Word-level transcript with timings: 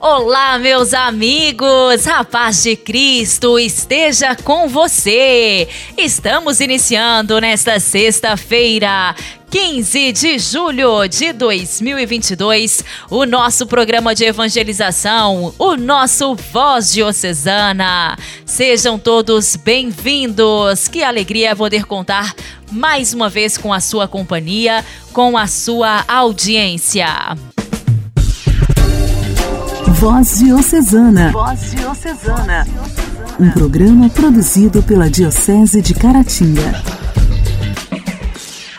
Olá, 0.00 0.56
meus 0.60 0.94
amigos! 0.94 2.06
A 2.06 2.22
paz 2.22 2.62
de 2.62 2.76
Cristo 2.76 3.58
esteja 3.58 4.36
com 4.36 4.68
você! 4.68 5.66
Estamos 5.96 6.60
iniciando 6.60 7.40
nesta 7.40 7.80
sexta-feira, 7.80 9.12
15 9.50 10.12
de 10.12 10.38
julho 10.38 11.08
de 11.08 11.32
2022, 11.32 12.84
o 13.10 13.26
nosso 13.26 13.66
programa 13.66 14.14
de 14.14 14.24
evangelização, 14.24 15.52
o 15.58 15.74
nosso 15.74 16.36
Voz 16.52 16.92
Diocesana. 16.92 18.16
Sejam 18.46 19.00
todos 19.00 19.56
bem-vindos. 19.56 20.86
Que 20.86 21.02
alegria 21.02 21.56
poder 21.56 21.86
contar 21.86 22.36
mais 22.70 23.12
uma 23.12 23.28
vez 23.28 23.58
com 23.58 23.72
a 23.72 23.80
sua 23.80 24.06
companhia, 24.06 24.84
com 25.12 25.36
a 25.36 25.48
sua 25.48 26.04
audiência. 26.06 27.36
Voz 29.98 30.38
Diocesana. 30.38 31.32
Voz 31.32 31.72
Diocesana. 31.72 32.64
Um 33.40 33.50
programa 33.50 34.08
produzido 34.08 34.80
pela 34.80 35.10
Diocese 35.10 35.82
de 35.82 35.92
Caratinga. 35.92 36.80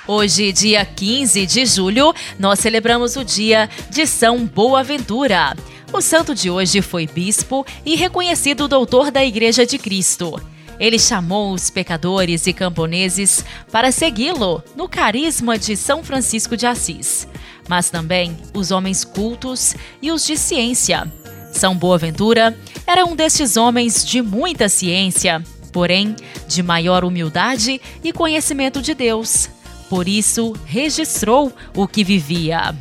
Hoje, 0.07 0.53
dia 0.53 0.85
15 0.85 1.45
de 1.45 1.65
julho, 1.65 2.13
nós 2.39 2.59
celebramos 2.59 3.17
o 3.17 3.25
dia 3.25 3.69
de 3.89 4.07
São 4.07 4.45
Boaventura. 4.45 5.57
O 5.91 5.99
santo 5.99 6.33
de 6.33 6.49
hoje 6.49 6.81
foi 6.81 7.05
bispo 7.05 7.65
e 7.85 7.97
reconhecido 7.97 8.69
doutor 8.69 9.11
da 9.11 9.23
Igreja 9.23 9.65
de 9.65 9.77
Cristo. 9.77 10.41
Ele 10.79 10.97
chamou 10.97 11.51
os 11.51 11.69
pecadores 11.69 12.47
e 12.47 12.53
camponeses 12.53 13.43
para 13.69 13.91
segui-lo 13.91 14.63
no 14.73 14.87
carisma 14.87 15.59
de 15.59 15.75
São 15.75 16.01
Francisco 16.01 16.55
de 16.55 16.65
Assis 16.65 17.27
mas 17.69 17.91
também 17.91 18.35
os 18.51 18.71
homens 18.71 19.05
cultos 19.05 19.75
e 20.01 20.11
os 20.11 20.25
de 20.25 20.35
ciência. 20.35 21.09
São 21.53 21.75
Boaventura 21.75 22.57
era 22.85 23.05
um 23.05 23.15
destes 23.15 23.55
homens 23.55 24.03
de 24.03 24.23
muita 24.23 24.67
ciência, 24.67 25.43
porém 25.71 26.15
de 26.47 26.63
maior 26.63 27.05
humildade 27.05 27.79
e 28.03 28.11
conhecimento 28.11 28.81
de 28.81 28.95
Deus. 28.95 29.49
Por 29.87 30.07
isso, 30.07 30.55
registrou 30.65 31.53
o 31.75 31.87
que 31.87 32.03
vivia. 32.03 32.75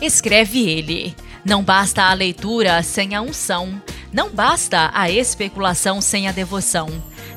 Escreve 0.00 0.68
ele: 0.68 1.14
Não 1.44 1.62
basta 1.62 2.02
a 2.02 2.12
leitura 2.12 2.82
sem 2.82 3.14
a 3.14 3.22
unção, 3.22 3.80
não 4.12 4.28
basta 4.28 4.90
a 4.92 5.08
especulação 5.08 6.00
sem 6.00 6.28
a 6.28 6.32
devoção, 6.32 6.88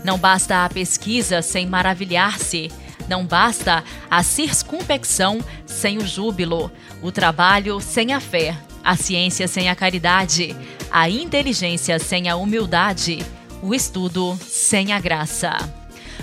não 0.03 0.17
basta 0.17 0.65
a 0.65 0.69
pesquisa 0.69 1.43
sem 1.43 1.67
maravilhar-se 1.67 2.71
não 3.07 3.25
basta 3.25 3.83
a 4.09 4.23
circunpecção 4.23 5.39
sem 5.65 5.97
o 5.97 6.05
júbilo, 6.05 6.71
o 7.01 7.11
trabalho 7.11 7.79
sem 7.79 8.13
a 8.13 8.19
fé, 8.19 8.57
a 8.83 8.95
ciência 8.95 9.47
sem 9.47 9.69
a 9.69 9.75
caridade, 9.75 10.55
a 10.91 11.09
inteligência 11.09 11.99
sem 11.99 12.29
a 12.29 12.35
humildade, 12.35 13.19
o 13.61 13.73
estudo 13.73 14.37
sem 14.41 14.93
a 14.93 14.99
graça. 14.99 15.57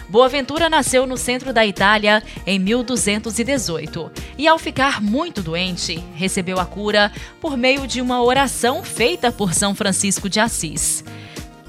Boaventura 0.09 0.69
nasceu 0.69 1.07
no 1.07 1.17
centro 1.17 1.55
da 1.55 1.65
Itália 1.65 2.23
em 2.47 2.59
1218 2.59 4.11
e, 4.37 4.47
ao 4.47 4.59
ficar 4.59 5.01
muito 5.01 5.43
doente, 5.43 6.05
recebeu 6.15 6.61
a 6.61 6.67
cura 6.67 7.11
por 7.41 7.57
meio 7.57 7.87
de 7.87 8.01
uma 8.01 8.23
oração 8.23 8.83
feita 8.83 9.33
por 9.33 9.55
São 9.55 9.75
Francisco 9.75 10.29
de 10.29 10.39
Assis, 10.39 11.03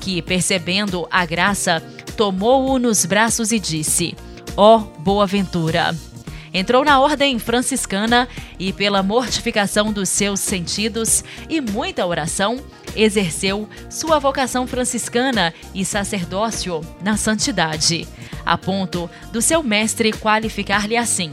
que, 0.02 0.22
percebendo 0.22 1.08
a 1.10 1.26
graça, 1.26 1.82
tomou-o 2.18 2.78
nos 2.78 3.06
braços 3.06 3.54
e 3.54 3.60
disse: 3.60 4.14
ó 4.56 4.80
Boaventura. 5.00 5.96
Entrou 6.54 6.86
na 6.86 7.00
ordem 7.00 7.40
franciscana 7.40 8.28
e, 8.60 8.72
pela 8.72 9.02
mortificação 9.02 9.92
dos 9.92 10.08
seus 10.10 10.40
sentidos 10.40 11.24
e 11.50 11.60
muita 11.60 12.06
oração, 12.06 12.64
exerceu 12.96 13.68
sua 13.90 14.20
vocação 14.20 14.68
franciscana 14.68 15.52
e 15.74 15.84
sacerdócio 15.84 16.82
na 17.04 17.18
santidade, 17.18 18.08
a 18.46 18.56
ponto 18.56 19.10
do 19.32 19.42
seu 19.42 19.64
mestre 19.64 20.12
qualificar-lhe 20.12 20.96
assim: 20.96 21.32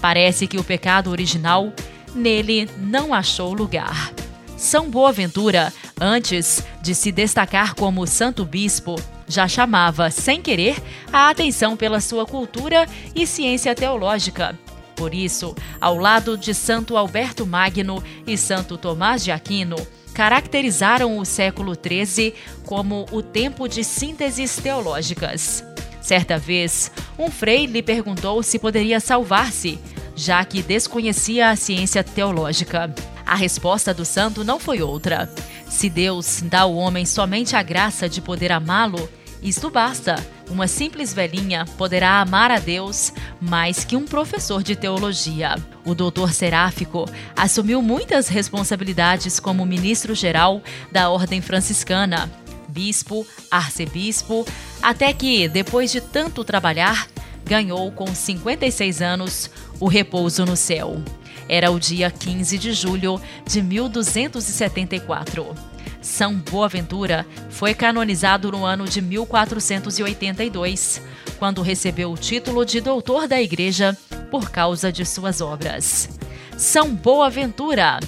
Parece 0.00 0.48
que 0.48 0.58
o 0.58 0.64
pecado 0.64 1.10
original 1.10 1.72
nele 2.12 2.68
não 2.78 3.14
achou 3.14 3.52
lugar. 3.52 4.12
São 4.56 4.90
Boaventura, 4.90 5.72
antes 6.00 6.64
de 6.82 6.96
se 6.96 7.12
destacar 7.12 7.76
como 7.76 8.04
santo 8.08 8.44
bispo, 8.44 8.96
já 9.28 9.46
chamava, 9.46 10.10
sem 10.10 10.40
querer, 10.40 10.76
a 11.12 11.28
atenção 11.28 11.76
pela 11.76 12.00
sua 12.00 12.24
cultura 12.24 12.86
e 13.14 13.26
ciência 13.26 13.74
teológica. 13.74 14.58
Por 14.96 15.14
isso, 15.14 15.54
ao 15.80 15.96
lado 15.96 16.36
de 16.36 16.52
Santo 16.52 16.96
Alberto 16.96 17.46
Magno 17.46 18.02
e 18.26 18.36
Santo 18.36 18.76
Tomás 18.76 19.22
de 19.22 19.30
Aquino, 19.30 19.76
caracterizaram 20.12 21.18
o 21.18 21.24
século 21.24 21.74
XIII 21.76 22.34
como 22.66 23.06
o 23.12 23.22
tempo 23.22 23.68
de 23.68 23.84
sínteses 23.84 24.56
teológicas. 24.56 25.64
Certa 26.00 26.36
vez, 26.36 26.90
um 27.16 27.30
frei 27.30 27.66
lhe 27.66 27.82
perguntou 27.82 28.42
se 28.42 28.58
poderia 28.58 28.98
salvar-se, 28.98 29.78
já 30.16 30.44
que 30.44 30.62
desconhecia 30.62 31.50
a 31.50 31.54
ciência 31.54 32.02
teológica. 32.02 32.92
A 33.24 33.36
resposta 33.36 33.94
do 33.94 34.04
santo 34.04 34.42
não 34.42 34.58
foi 34.58 34.82
outra. 34.82 35.32
Se 35.68 35.88
Deus 35.88 36.42
dá 36.42 36.62
ao 36.62 36.74
homem 36.74 37.04
somente 37.04 37.54
a 37.54 37.62
graça 37.62 38.08
de 38.08 38.20
poder 38.20 38.50
amá-lo, 38.50 39.08
isto 39.42 39.70
basta. 39.70 40.16
Uma 40.50 40.66
simples 40.66 41.12
velhinha 41.12 41.64
poderá 41.76 42.20
amar 42.20 42.50
a 42.50 42.58
Deus 42.58 43.12
mais 43.40 43.84
que 43.84 43.96
um 43.96 44.04
professor 44.04 44.62
de 44.62 44.74
teologia. 44.74 45.54
O 45.84 45.94
doutor 45.94 46.32
Seráfico 46.32 47.08
assumiu 47.36 47.80
muitas 47.80 48.28
responsabilidades 48.28 49.38
como 49.38 49.66
ministro-geral 49.66 50.62
da 50.90 51.10
Ordem 51.10 51.40
Franciscana, 51.40 52.30
bispo, 52.68 53.26
arcebispo, 53.50 54.46
até 54.82 55.12
que, 55.12 55.48
depois 55.48 55.92
de 55.92 56.00
tanto 56.00 56.44
trabalhar, 56.44 57.06
ganhou 57.44 57.90
com 57.92 58.06
56 58.06 59.02
anos 59.02 59.50
o 59.80 59.88
repouso 59.88 60.44
no 60.44 60.56
céu. 60.56 61.02
Era 61.48 61.70
o 61.70 61.80
dia 61.80 62.10
15 62.10 62.58
de 62.58 62.72
julho 62.72 63.20
de 63.46 63.62
1274. 63.62 65.67
São 66.00 66.34
Boaventura 66.34 67.26
foi 67.50 67.74
canonizado 67.74 68.52
no 68.52 68.64
ano 68.64 68.86
de 68.86 69.02
1482, 69.02 71.02
quando 71.38 71.62
recebeu 71.62 72.12
o 72.12 72.16
título 72.16 72.64
de 72.64 72.80
doutor 72.80 73.26
da 73.26 73.40
Igreja 73.40 73.96
por 74.30 74.50
causa 74.50 74.92
de 74.92 75.04
suas 75.04 75.40
obras. 75.40 76.08
São 76.56 76.94
Boaventura, 76.94 77.98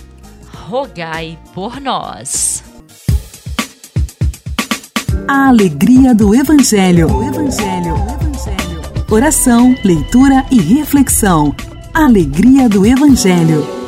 rogai 0.53 1.39
por 1.55 1.81
nós. 1.81 2.63
A 5.29 5.49
alegria 5.49 6.15
do 6.15 6.35
Evangelho. 6.35 7.09
Evangelho. 7.09 7.95
O 7.95 8.05
Evangelho. 8.05 8.81
Oração, 9.11 9.75
leitura 9.85 10.45
e 10.51 10.61
reflexão. 10.61 11.55
Alegria 11.93 12.69
do 12.69 12.87
Evangelho. 12.87 13.80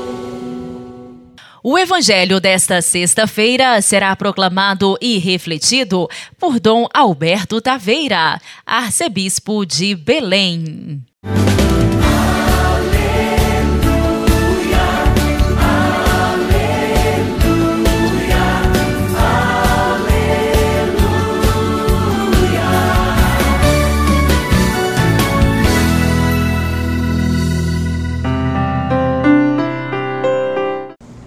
O 1.65 1.78
evangelho 1.78 2.41
desta 2.41 2.83
sexta-feira 2.83 3.81
será 3.81 4.17
proclamado 4.17 4.99
e 5.00 5.19
refletido 5.19 6.09
por 6.37 6.59
Dom 6.59 6.89
Alberto 6.93 7.61
Taveira, 7.61 8.41
arcebispo 8.67 9.65
de 9.65 9.95
Belém. 9.95 11.00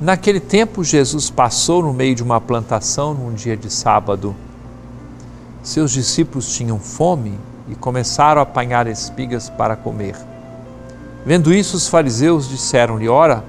Naquele 0.05 0.39
tempo, 0.39 0.83
Jesus 0.83 1.31
passou 1.31 1.81
no 1.81 1.91
meio 1.91 2.13
de 2.13 2.21
uma 2.21 2.39
plantação 2.39 3.15
num 3.15 3.33
dia 3.33 3.57
de 3.57 3.71
sábado. 3.71 4.35
Seus 5.63 5.91
discípulos 5.91 6.55
tinham 6.55 6.77
fome 6.79 7.33
e 7.67 7.73
começaram 7.73 8.39
a 8.39 8.43
apanhar 8.43 8.85
espigas 8.85 9.49
para 9.49 9.75
comer. 9.75 10.15
Vendo 11.25 11.51
isso, 11.51 11.75
os 11.75 11.87
fariseus 11.87 12.47
disseram-lhe: 12.47 13.09
Ora, 13.09 13.43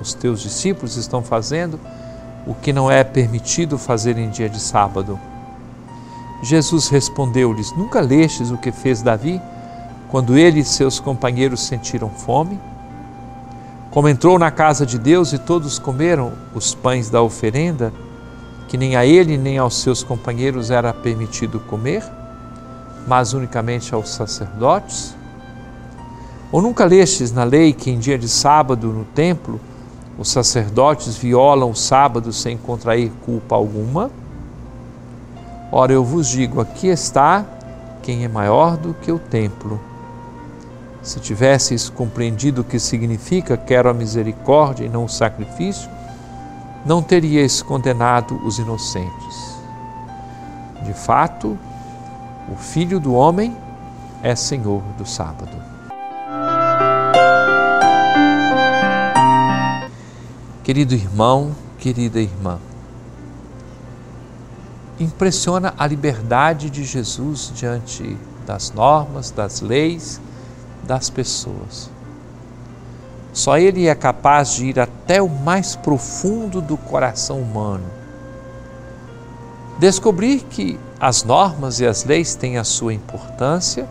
os 0.00 0.12
teus 0.12 0.42
discípulos 0.42 0.96
estão 0.96 1.22
fazendo 1.22 1.78
o 2.44 2.52
que 2.52 2.72
não 2.72 2.90
é 2.90 3.04
permitido 3.04 3.78
fazer 3.78 4.18
em 4.18 4.28
dia 4.28 4.48
de 4.48 4.58
sábado. 4.58 5.16
Jesus 6.42 6.88
respondeu-lhes: 6.88 7.70
Nunca 7.76 8.00
lestes 8.00 8.50
o 8.50 8.58
que 8.58 8.72
fez 8.72 9.02
Davi 9.02 9.40
quando 10.08 10.36
ele 10.36 10.58
e 10.58 10.64
seus 10.64 10.98
companheiros 10.98 11.60
sentiram 11.60 12.10
fome? 12.10 12.58
Como 13.96 14.10
entrou 14.10 14.38
na 14.38 14.50
casa 14.50 14.84
de 14.84 14.98
Deus 14.98 15.32
e 15.32 15.38
todos 15.38 15.78
comeram 15.78 16.34
os 16.54 16.74
pães 16.74 17.08
da 17.08 17.22
oferenda, 17.22 17.90
que 18.68 18.76
nem 18.76 18.94
a 18.94 19.06
ele 19.06 19.38
nem 19.38 19.56
aos 19.56 19.80
seus 19.80 20.02
companheiros 20.02 20.70
era 20.70 20.92
permitido 20.92 21.58
comer? 21.60 22.04
mas 23.06 23.32
unicamente 23.32 23.94
aos 23.94 24.10
sacerdotes? 24.10 25.16
Ou 26.50 26.60
nunca 26.60 26.84
lestes 26.84 27.32
na 27.32 27.44
lei 27.44 27.72
que 27.72 27.90
em 27.90 27.98
dia 27.98 28.18
de 28.18 28.28
sábado 28.28 28.88
no 28.88 29.04
templo 29.04 29.58
os 30.18 30.28
sacerdotes 30.28 31.16
violam 31.16 31.70
o 31.70 31.74
sábado 31.74 32.34
sem 32.34 32.58
contrair 32.58 33.10
culpa 33.24 33.54
alguma? 33.54 34.10
Ora, 35.70 35.92
eu 35.92 36.04
vos 36.04 36.28
digo: 36.28 36.60
aqui 36.60 36.88
está 36.88 37.46
quem 38.02 38.24
é 38.24 38.28
maior 38.28 38.76
do 38.76 38.92
que 38.92 39.10
o 39.10 39.18
templo. 39.18 39.80
Se 41.06 41.20
tivesseis 41.20 41.88
compreendido 41.88 42.62
o 42.62 42.64
que 42.64 42.80
significa 42.80 43.56
quero 43.56 43.88
a 43.88 43.94
misericórdia 43.94 44.84
e 44.84 44.88
não 44.88 45.04
o 45.04 45.08
sacrifício, 45.08 45.88
não 46.84 47.00
teríeis 47.00 47.62
condenado 47.62 48.34
os 48.44 48.58
inocentes. 48.58 49.56
De 50.82 50.92
fato, 50.92 51.56
o 52.52 52.56
Filho 52.56 52.98
do 52.98 53.14
Homem 53.14 53.56
é 54.20 54.34
Senhor 54.34 54.82
do 54.98 55.06
sábado. 55.06 55.56
Querido 60.64 60.92
irmão, 60.92 61.54
querida 61.78 62.18
irmã, 62.18 62.58
impressiona 64.98 65.72
a 65.78 65.86
liberdade 65.86 66.68
de 66.68 66.82
Jesus 66.82 67.52
diante 67.54 68.16
das 68.44 68.72
normas, 68.72 69.30
das 69.30 69.60
leis, 69.60 70.20
das 70.86 71.10
pessoas. 71.10 71.90
Só 73.32 73.58
Ele 73.58 73.86
é 73.86 73.94
capaz 73.94 74.54
de 74.54 74.66
ir 74.66 74.80
até 74.80 75.20
o 75.20 75.28
mais 75.28 75.76
profundo 75.76 76.62
do 76.62 76.76
coração 76.76 77.40
humano. 77.40 77.84
Descobrir 79.78 80.40
que 80.44 80.80
as 80.98 81.22
normas 81.22 81.80
e 81.80 81.86
as 81.86 82.04
leis 82.04 82.34
têm 82.34 82.56
a 82.56 82.64
sua 82.64 82.94
importância, 82.94 83.86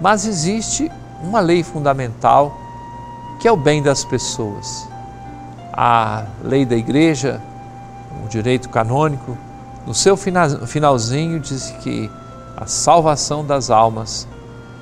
mas 0.00 0.26
existe 0.26 0.90
uma 1.22 1.40
lei 1.40 1.62
fundamental 1.62 2.56
que 3.38 3.46
é 3.46 3.52
o 3.52 3.56
bem 3.56 3.82
das 3.82 4.04
pessoas. 4.04 4.88
A 5.72 6.24
lei 6.42 6.64
da 6.64 6.74
igreja, 6.74 7.40
o 8.24 8.28
direito 8.28 8.68
canônico, 8.70 9.36
no 9.86 9.94
seu 9.94 10.16
finalzinho 10.16 11.38
diz 11.38 11.70
que 11.82 12.10
a 12.56 12.66
salvação 12.66 13.44
das 13.44 13.70
almas, 13.70 14.26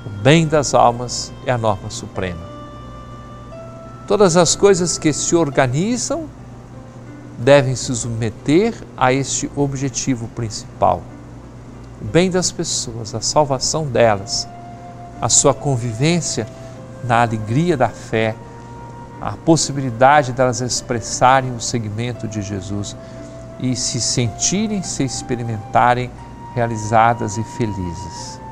o 0.07 0.09
bem 0.09 0.47
das 0.47 0.73
almas 0.73 1.33
é 1.45 1.51
a 1.51 1.57
norma 1.57 1.89
suprema. 1.89 2.39
Todas 4.07 4.37
as 4.37 4.55
coisas 4.55 4.97
que 4.97 5.11
se 5.11 5.35
organizam 5.35 6.29
devem 7.37 7.75
se 7.75 7.93
submeter 7.93 8.73
a 8.95 9.11
este 9.11 9.51
objetivo 9.53 10.29
principal: 10.29 11.01
o 12.01 12.05
bem 12.05 12.31
das 12.31 12.53
pessoas, 12.53 13.13
a 13.13 13.19
salvação 13.19 13.85
delas, 13.85 14.47
a 15.21 15.27
sua 15.27 15.53
convivência 15.53 16.47
na 17.03 17.21
alegria 17.21 17.75
da 17.75 17.89
fé, 17.89 18.33
a 19.19 19.33
possibilidade 19.33 20.31
delas 20.31 20.61
expressarem 20.61 21.53
o 21.53 21.59
segmento 21.59 22.29
de 22.29 22.41
Jesus 22.41 22.95
e 23.59 23.75
se 23.75 23.99
sentirem, 23.99 24.81
se 24.83 25.03
experimentarem 25.03 26.09
realizadas 26.55 27.37
e 27.37 27.43
felizes. 27.43 28.46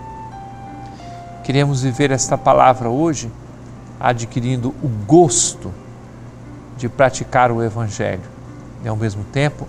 Queremos 1.45 1.83
viver 1.83 2.09
esta 2.09 2.39
palavra 2.39 2.89
hoje 2.89 3.31
adquirindo 3.99 4.69
o 4.81 4.87
gosto 5.05 5.71
de 6.75 6.89
praticar 6.89 7.51
o 7.51 7.61
Evangelho 7.61 8.23
e, 8.83 8.87
ao 8.87 8.95
mesmo 8.95 9.23
tempo, 9.25 9.67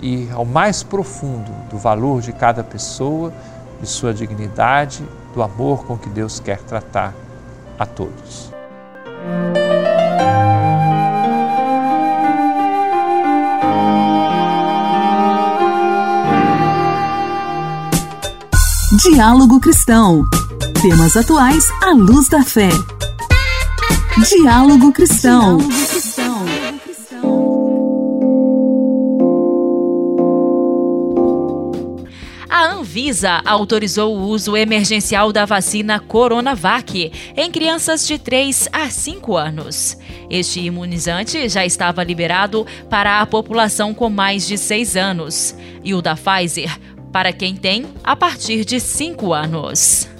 ir 0.00 0.32
ao 0.32 0.46
mais 0.46 0.82
profundo 0.82 1.52
do 1.68 1.76
valor 1.76 2.22
de 2.22 2.32
cada 2.32 2.64
pessoa, 2.64 3.30
de 3.78 3.86
sua 3.86 4.14
dignidade, 4.14 5.04
do 5.34 5.42
amor 5.42 5.84
com 5.84 5.98
que 5.98 6.08
Deus 6.08 6.40
quer 6.40 6.60
tratar 6.60 7.12
a 7.78 7.84
todos. 7.84 8.50
Diálogo 19.02 19.60
Cristão. 19.60 20.24
Temas 20.88 21.16
atuais 21.16 21.68
à 21.82 21.90
luz 21.90 22.28
da 22.28 22.44
fé. 22.44 22.68
Diálogo 24.28 24.92
Cristão. 24.92 25.58
A 32.48 32.66
Anvisa 32.66 33.42
autorizou 33.44 34.16
o 34.16 34.28
uso 34.28 34.56
emergencial 34.56 35.32
da 35.32 35.44
vacina 35.44 35.98
Coronavac 35.98 37.12
em 37.36 37.50
crianças 37.50 38.06
de 38.06 38.16
3 38.16 38.68
a 38.72 38.88
5 38.88 39.36
anos. 39.36 39.98
Este 40.30 40.60
imunizante 40.60 41.48
já 41.48 41.66
estava 41.66 42.04
liberado 42.04 42.64
para 42.88 43.20
a 43.20 43.26
população 43.26 43.92
com 43.92 44.08
mais 44.08 44.46
de 44.46 44.56
6 44.56 44.96
anos 44.96 45.52
e 45.82 45.92
o 45.94 46.00
da 46.00 46.14
Pfizer 46.14 46.78
para 47.10 47.32
quem 47.32 47.56
tem 47.56 47.86
a 48.04 48.14
partir 48.14 48.64
de 48.64 48.78
5 48.78 49.32
anos 49.32 50.14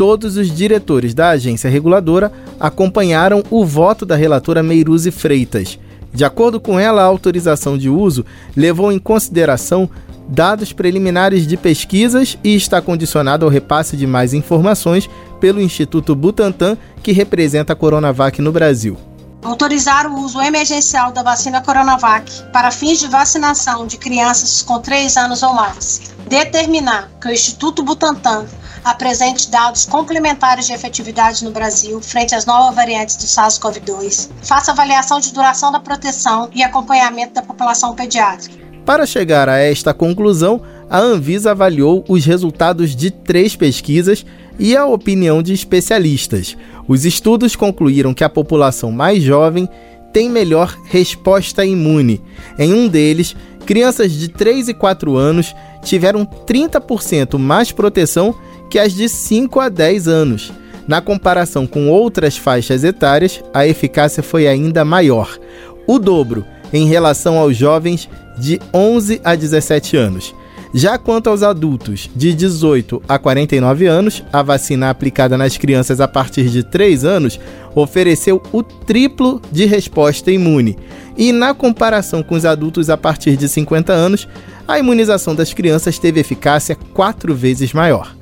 todos 0.00 0.38
os 0.38 0.50
diretores 0.50 1.12
da 1.12 1.28
agência 1.28 1.68
reguladora 1.68 2.32
acompanharam 2.58 3.42
o 3.50 3.66
voto 3.66 4.06
da 4.06 4.16
relatora 4.16 4.62
Meiruzi 4.62 5.10
Freitas. 5.10 5.78
De 6.10 6.24
acordo 6.24 6.58
com 6.58 6.80
ela, 6.80 7.02
a 7.02 7.04
autorização 7.04 7.76
de 7.76 7.90
uso 7.90 8.24
levou 8.56 8.90
em 8.90 8.98
consideração 8.98 9.90
dados 10.26 10.72
preliminares 10.72 11.46
de 11.46 11.54
pesquisas 11.54 12.38
e 12.42 12.56
está 12.56 12.80
condicionado 12.80 13.44
ao 13.44 13.50
repasse 13.50 13.94
de 13.94 14.06
mais 14.06 14.32
informações 14.32 15.06
pelo 15.38 15.60
Instituto 15.60 16.14
Butantan, 16.14 16.78
que 17.02 17.12
representa 17.12 17.74
a 17.74 17.76
Coronavac 17.76 18.40
no 18.40 18.52
Brasil. 18.52 18.96
Autorizar 19.42 20.06
o 20.06 20.18
uso 20.22 20.40
emergencial 20.40 21.12
da 21.12 21.22
vacina 21.22 21.60
Coronavac 21.60 22.42
para 22.54 22.70
fins 22.70 23.00
de 23.00 23.06
vacinação 23.06 23.86
de 23.86 23.98
crianças 23.98 24.62
com 24.62 24.78
3 24.78 25.14
anos 25.18 25.42
ou 25.42 25.52
mais. 25.52 26.00
Determinar 26.26 27.10
que 27.20 27.28
o 27.28 27.30
Instituto 27.30 27.82
Butantan 27.82 28.46
apresente 28.84 29.50
dados 29.50 29.84
complementares 29.84 30.66
de 30.66 30.72
efetividade 30.72 31.44
no 31.44 31.50
Brasil 31.50 32.00
frente 32.00 32.34
às 32.34 32.46
novas 32.46 32.74
variantes 32.74 33.16
do 33.16 33.24
SARS-CoV-2, 33.24 34.30
faça 34.42 34.72
avaliação 34.72 35.20
de 35.20 35.32
duração 35.32 35.70
da 35.70 35.80
proteção 35.80 36.48
e 36.54 36.62
acompanhamento 36.62 37.34
da 37.34 37.42
população 37.42 37.94
pediátrica. 37.94 38.60
Para 38.84 39.06
chegar 39.06 39.48
a 39.48 39.58
esta 39.58 39.92
conclusão, 39.92 40.62
a 40.88 40.98
Anvisa 40.98 41.52
avaliou 41.52 42.04
os 42.08 42.24
resultados 42.24 42.96
de 42.96 43.10
três 43.10 43.54
pesquisas 43.54 44.24
e 44.58 44.76
a 44.76 44.84
opinião 44.86 45.42
de 45.42 45.52
especialistas. 45.52 46.56
Os 46.88 47.04
estudos 47.04 47.54
concluíram 47.54 48.12
que 48.12 48.24
a 48.24 48.28
população 48.28 48.90
mais 48.90 49.22
jovem 49.22 49.68
tem 50.12 50.28
melhor 50.28 50.76
resposta 50.86 51.64
imune. 51.64 52.20
Em 52.58 52.74
um 52.74 52.88
deles, 52.88 53.36
crianças 53.66 54.12
de 54.12 54.28
3 54.28 54.68
e 54.68 54.74
4 54.74 55.16
anos 55.16 55.54
tiveram 55.82 56.26
30% 56.26 57.38
mais 57.38 57.72
proteção 57.72 58.34
que 58.70 58.78
as 58.78 58.92
de 58.92 59.08
5 59.08 59.60
a 59.60 59.68
10 59.68 60.08
anos. 60.08 60.52
Na 60.86 61.00
comparação 61.00 61.66
com 61.66 61.88
outras 61.88 62.36
faixas 62.36 62.82
etárias, 62.82 63.42
a 63.54 63.66
eficácia 63.66 64.22
foi 64.22 64.48
ainda 64.48 64.84
maior, 64.84 65.38
o 65.86 65.98
dobro 65.98 66.44
em 66.72 66.86
relação 66.86 67.38
aos 67.38 67.56
jovens 67.56 68.08
de 68.38 68.60
11 68.72 69.20
a 69.22 69.34
17 69.34 69.96
anos. 69.96 70.34
Já 70.72 70.96
quanto 70.96 71.28
aos 71.28 71.42
adultos 71.42 72.08
de 72.14 72.32
18 72.32 73.02
a 73.08 73.18
49 73.18 73.86
anos, 73.86 74.22
a 74.32 74.40
vacina 74.40 74.88
aplicada 74.88 75.36
nas 75.36 75.56
crianças 75.56 76.00
a 76.00 76.06
partir 76.06 76.48
de 76.48 76.62
3 76.62 77.04
anos 77.04 77.40
ofereceu 77.74 78.40
o 78.52 78.62
triplo 78.62 79.42
de 79.50 79.66
resposta 79.66 80.30
imune. 80.30 80.78
E 81.16 81.32
na 81.32 81.52
comparação 81.54 82.22
com 82.22 82.36
os 82.36 82.44
adultos 82.44 82.88
a 82.88 82.96
partir 82.96 83.36
de 83.36 83.48
50 83.48 83.92
anos, 83.92 84.28
a 84.66 84.78
imunização 84.78 85.34
das 85.34 85.52
crianças 85.52 85.98
teve 85.98 86.20
eficácia 86.20 86.76
quatro 86.94 87.34
vezes 87.34 87.72
maior. 87.72 88.14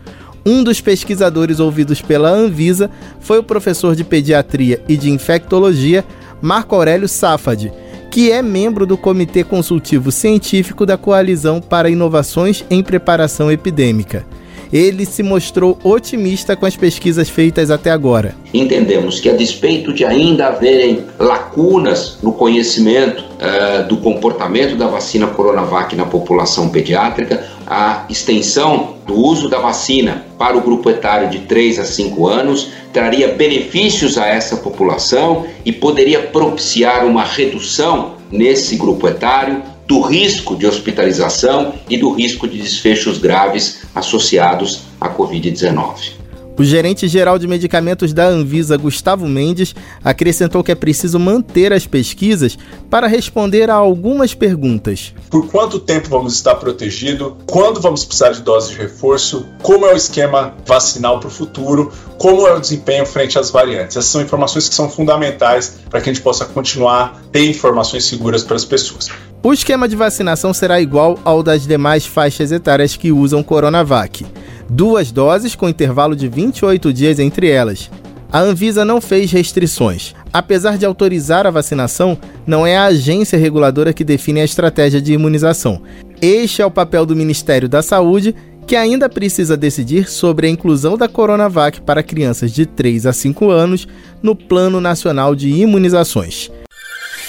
Um 0.46 0.64
dos 0.64 0.80
pesquisadores 0.80 1.60
ouvidos 1.60 2.00
pela 2.00 2.30
Anvisa 2.30 2.90
foi 3.20 3.38
o 3.38 3.44
professor 3.44 3.94
de 3.94 4.04
pediatria 4.04 4.82
e 4.88 4.96
de 4.96 5.10
infectologia 5.10 6.02
Marco 6.40 6.74
Aurélio 6.74 7.08
Safad, 7.08 7.70
que 8.18 8.32
é 8.32 8.42
membro 8.42 8.84
do 8.84 8.98
Comitê 8.98 9.44
Consultivo 9.44 10.10
Científico 10.10 10.84
da 10.84 10.98
Coalizão 10.98 11.60
para 11.60 11.88
Inovações 11.88 12.64
em 12.68 12.82
Preparação 12.82 13.48
Epidêmica 13.48 14.26
ele 14.72 15.04
se 15.04 15.22
mostrou 15.22 15.78
otimista 15.82 16.56
com 16.56 16.66
as 16.66 16.76
pesquisas 16.76 17.28
feitas 17.28 17.70
até 17.70 17.90
agora. 17.90 18.34
Entendemos 18.52 19.20
que, 19.20 19.28
a 19.28 19.34
despeito 19.34 19.92
de 19.92 20.04
ainda 20.04 20.48
haverem 20.48 21.04
lacunas 21.18 22.18
no 22.22 22.32
conhecimento 22.32 23.22
uh, 23.22 23.86
do 23.88 23.98
comportamento 23.98 24.76
da 24.76 24.86
vacina 24.86 25.26
Coronavac 25.26 25.94
na 25.94 26.06
população 26.06 26.68
pediátrica, 26.68 27.46
a 27.66 28.04
extensão 28.08 28.96
do 29.06 29.14
uso 29.14 29.48
da 29.48 29.58
vacina 29.58 30.24
para 30.38 30.56
o 30.56 30.60
grupo 30.60 30.88
etário 30.90 31.28
de 31.28 31.40
3 31.40 31.78
a 31.78 31.84
5 31.84 32.26
anos 32.26 32.70
traria 32.92 33.28
benefícios 33.28 34.16
a 34.16 34.26
essa 34.26 34.56
população 34.56 35.46
e 35.64 35.72
poderia 35.72 36.20
propiciar 36.20 37.04
uma 37.06 37.24
redução 37.24 38.16
nesse 38.30 38.76
grupo 38.76 39.08
etário 39.08 39.62
do 39.88 40.02
risco 40.02 40.54
de 40.54 40.66
hospitalização 40.66 41.72
e 41.88 41.96
do 41.96 42.12
risco 42.12 42.46
de 42.46 42.58
desfechos 42.60 43.16
graves 43.16 43.80
associados 43.94 44.82
à 45.00 45.08
Covid-19. 45.08 46.17
O 46.58 46.64
gerente-geral 46.64 47.38
de 47.38 47.46
medicamentos 47.46 48.12
da 48.12 48.26
Anvisa, 48.26 48.76
Gustavo 48.76 49.28
Mendes, 49.28 49.76
acrescentou 50.02 50.64
que 50.64 50.72
é 50.72 50.74
preciso 50.74 51.16
manter 51.16 51.72
as 51.72 51.86
pesquisas 51.86 52.58
para 52.90 53.06
responder 53.06 53.70
a 53.70 53.74
algumas 53.74 54.34
perguntas. 54.34 55.14
Por 55.30 55.46
quanto 55.46 55.78
tempo 55.78 56.08
vamos 56.08 56.34
estar 56.34 56.56
protegidos? 56.56 57.34
Quando 57.46 57.80
vamos 57.80 58.04
precisar 58.04 58.30
de 58.30 58.42
dose 58.42 58.72
de 58.72 58.76
reforço? 58.76 59.46
Como 59.62 59.86
é 59.86 59.94
o 59.94 59.96
esquema 59.96 60.52
vacinal 60.66 61.20
para 61.20 61.28
o 61.28 61.30
futuro? 61.30 61.92
Como 62.18 62.44
é 62.48 62.52
o 62.52 62.58
desempenho 62.58 63.06
frente 63.06 63.38
às 63.38 63.50
variantes? 63.50 63.96
Essas 63.96 64.10
são 64.10 64.20
informações 64.20 64.68
que 64.68 64.74
são 64.74 64.90
fundamentais 64.90 65.78
para 65.88 66.00
que 66.00 66.10
a 66.10 66.12
gente 66.12 66.24
possa 66.24 66.44
continuar 66.44 67.22
a 67.24 67.28
ter 67.30 67.48
informações 67.48 68.04
seguras 68.04 68.42
para 68.42 68.56
as 68.56 68.64
pessoas. 68.64 69.06
O 69.44 69.52
esquema 69.52 69.86
de 69.86 69.94
vacinação 69.94 70.52
será 70.52 70.80
igual 70.80 71.20
ao 71.24 71.40
das 71.40 71.64
demais 71.64 72.04
faixas 72.04 72.50
etárias 72.50 72.96
que 72.96 73.12
usam 73.12 73.44
Coronavac 73.44 74.26
duas 74.68 75.10
doses 75.10 75.54
com 75.54 75.68
intervalo 75.68 76.14
de 76.14 76.28
28 76.28 76.92
dias 76.92 77.18
entre 77.18 77.48
elas. 77.48 77.90
A 78.30 78.40
Anvisa 78.40 78.84
não 78.84 79.00
fez 79.00 79.32
restrições. 79.32 80.14
Apesar 80.32 80.76
de 80.76 80.84
autorizar 80.84 81.46
a 81.46 81.50
vacinação, 81.50 82.18
não 82.46 82.66
é 82.66 82.76
a 82.76 82.84
agência 82.84 83.38
reguladora 83.38 83.92
que 83.92 84.04
define 84.04 84.40
a 84.40 84.44
estratégia 84.44 85.00
de 85.00 85.14
imunização. 85.14 85.80
Este 86.20 86.60
é 86.60 86.66
o 86.66 86.70
papel 86.70 87.06
do 87.06 87.16
Ministério 87.16 87.68
da 87.68 87.80
Saúde, 87.80 88.34
que 88.66 88.76
ainda 88.76 89.08
precisa 89.08 89.56
decidir 89.56 90.10
sobre 90.10 90.46
a 90.46 90.50
inclusão 90.50 90.98
da 90.98 91.08
Coronavac 91.08 91.80
para 91.80 92.02
crianças 92.02 92.52
de 92.52 92.66
3 92.66 93.06
a 93.06 93.14
5 93.14 93.50
anos 93.50 93.88
no 94.22 94.36
Plano 94.36 94.78
Nacional 94.78 95.34
de 95.34 95.48
Imunizações. 95.48 96.50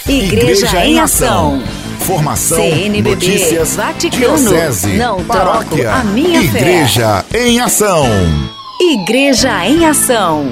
Igreja, 0.06 0.66
Igreja 0.66 0.86
em 0.86 1.00
Ação. 1.00 1.62
Formação, 2.10 2.58
CNBB, 2.58 3.12
notícias, 3.12 3.76
Vaticano, 3.76 4.36
diocese, 4.36 4.98
não 4.98 5.24
paróquia, 5.24 5.94
a 5.94 6.04
minha 6.04 6.42
Igreja 6.42 7.24
fé. 7.30 7.48
em 7.48 7.60
Ação. 7.60 8.04
Igreja 8.82 9.64
em 9.68 9.86
Ação. 9.86 10.48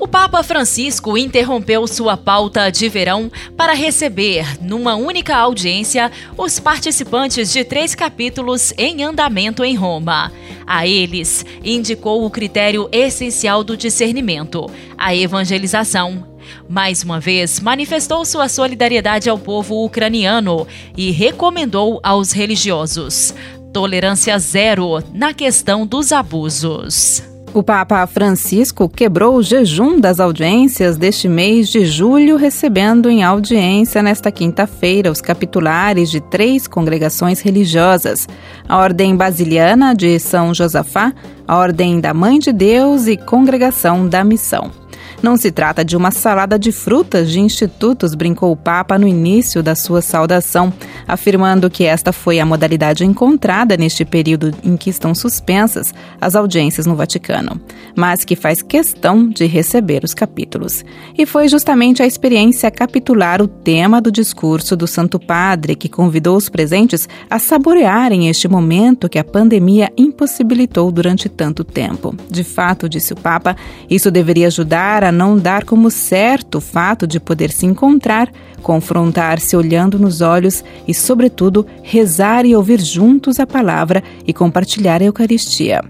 O 0.00 0.08
Papa 0.08 0.42
Francisco 0.42 1.16
interrompeu 1.16 1.86
sua 1.86 2.16
pauta 2.16 2.68
de 2.68 2.88
verão 2.88 3.30
para 3.56 3.74
receber, 3.74 4.60
numa 4.60 4.96
única 4.96 5.36
audiência, 5.36 6.10
os 6.36 6.58
participantes 6.58 7.52
de 7.52 7.62
três 7.62 7.94
capítulos 7.94 8.74
em 8.76 9.04
andamento 9.04 9.62
em 9.62 9.76
Roma. 9.76 10.32
A 10.66 10.84
eles, 10.84 11.46
indicou 11.62 12.26
o 12.26 12.30
critério 12.30 12.88
essencial 12.90 13.62
do 13.62 13.76
discernimento, 13.76 14.68
a 14.98 15.14
evangelização 15.14 16.31
mais 16.68 17.02
uma 17.02 17.20
vez, 17.20 17.60
manifestou 17.60 18.24
sua 18.24 18.48
solidariedade 18.48 19.28
ao 19.28 19.38
povo 19.38 19.84
ucraniano 19.84 20.66
e 20.96 21.10
recomendou 21.10 22.00
aos 22.02 22.32
religiosos 22.32 23.34
tolerância 23.72 24.38
zero 24.38 25.02
na 25.14 25.32
questão 25.32 25.86
dos 25.86 26.12
abusos. 26.12 27.22
O 27.54 27.62
Papa 27.62 28.06
Francisco 28.06 28.88
quebrou 28.88 29.36
o 29.36 29.42
jejum 29.42 30.00
das 30.00 30.18
audiências 30.20 30.96
deste 30.96 31.28
mês 31.28 31.68
de 31.68 31.84
julho, 31.84 32.36
recebendo 32.36 33.10
em 33.10 33.22
audiência 33.22 34.02
nesta 34.02 34.32
quinta-feira 34.32 35.10
os 35.10 35.20
capitulares 35.20 36.10
de 36.10 36.18
três 36.18 36.66
congregações 36.66 37.40
religiosas: 37.40 38.26
a 38.66 38.78
Ordem 38.78 39.14
Basiliana 39.14 39.94
de 39.94 40.18
São 40.18 40.54
Josafá, 40.54 41.12
a 41.46 41.58
Ordem 41.58 42.00
da 42.00 42.14
Mãe 42.14 42.38
de 42.38 42.52
Deus 42.52 43.06
e 43.06 43.18
Congregação 43.18 44.08
da 44.08 44.24
Missão. 44.24 44.81
Não 45.22 45.36
se 45.36 45.52
trata 45.52 45.84
de 45.84 45.96
uma 45.96 46.10
salada 46.10 46.58
de 46.58 46.72
frutas 46.72 47.30
de 47.30 47.38
institutos, 47.38 48.12
brincou 48.12 48.50
o 48.50 48.56
Papa 48.56 48.98
no 48.98 49.06
início 49.06 49.62
da 49.62 49.76
sua 49.76 50.02
saudação, 50.02 50.72
afirmando 51.06 51.70
que 51.70 51.84
esta 51.84 52.12
foi 52.12 52.40
a 52.40 52.44
modalidade 52.44 53.04
encontrada 53.04 53.76
neste 53.76 54.04
período 54.04 54.52
em 54.64 54.76
que 54.76 54.90
estão 54.90 55.14
suspensas 55.14 55.94
as 56.20 56.34
audiências 56.34 56.86
no 56.86 56.96
Vaticano, 56.96 57.60
mas 57.94 58.24
que 58.24 58.34
faz 58.34 58.62
questão 58.62 59.28
de 59.28 59.46
receber 59.46 60.02
os 60.02 60.12
capítulos. 60.12 60.84
E 61.16 61.24
foi 61.24 61.46
justamente 61.46 62.02
a 62.02 62.06
experiência 62.06 62.68
capitular 62.68 63.40
o 63.40 63.46
tema 63.46 64.00
do 64.00 64.10
discurso 64.10 64.74
do 64.74 64.88
Santo 64.88 65.20
Padre 65.20 65.76
que 65.76 65.88
convidou 65.88 66.36
os 66.36 66.48
presentes 66.48 67.08
a 67.30 67.38
saborearem 67.38 68.28
este 68.28 68.48
momento 68.48 69.08
que 69.08 69.20
a 69.20 69.24
pandemia 69.24 69.92
impossibilitou 69.96 70.90
durante 70.90 71.28
tanto 71.28 71.62
tempo. 71.62 72.12
De 72.28 72.42
fato, 72.42 72.88
disse 72.88 73.12
o 73.12 73.16
Papa, 73.16 73.54
isso 73.88 74.10
deveria 74.10 74.48
ajudar 74.48 75.04
a 75.04 75.11
não 75.12 75.38
dar 75.38 75.64
como 75.64 75.90
certo 75.90 76.56
o 76.56 76.60
fato 76.60 77.06
de 77.06 77.20
poder 77.20 77.50
se 77.50 77.66
encontrar, 77.66 78.30
confrontar-se 78.62 79.56
olhando 79.56 79.98
nos 79.98 80.20
olhos 80.20 80.64
e, 80.86 80.94
sobretudo, 80.94 81.66
rezar 81.82 82.44
e 82.46 82.56
ouvir 82.56 82.80
juntos 82.80 83.38
a 83.38 83.46
palavra 83.46 84.02
e 84.26 84.32
compartilhar 84.32 85.00
a 85.02 85.04
Eucaristia. 85.04 85.82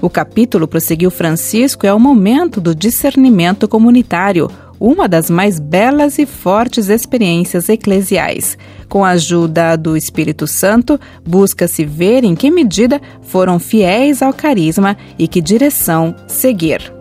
O 0.00 0.10
capítulo, 0.10 0.68
prosseguiu 0.68 1.10
Francisco, 1.10 1.86
é 1.86 1.92
o 1.92 2.00
momento 2.00 2.60
do 2.60 2.74
discernimento 2.74 3.68
comunitário, 3.68 4.50
uma 4.78 5.08
das 5.08 5.30
mais 5.30 5.58
belas 5.58 6.18
e 6.18 6.26
fortes 6.26 6.88
experiências 6.88 7.68
eclesiais. 7.68 8.58
Com 8.88 9.04
a 9.04 9.10
ajuda 9.10 9.76
do 9.76 9.96
Espírito 9.96 10.46
Santo, 10.46 11.00
busca-se 11.26 11.84
ver 11.84 12.24
em 12.24 12.34
que 12.34 12.50
medida 12.50 13.00
foram 13.22 13.58
fiéis 13.58 14.20
ao 14.20 14.32
carisma 14.32 14.96
e 15.18 15.26
que 15.26 15.40
direção 15.40 16.14
seguir 16.26 16.93